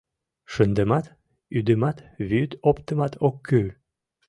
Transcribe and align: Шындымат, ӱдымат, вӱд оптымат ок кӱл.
Шындымат, 0.51 1.05
ӱдымат, 1.57 1.97
вӱд 2.29 2.51
оптымат 2.69 3.13
ок 3.27 3.35
кӱл. 3.47 3.67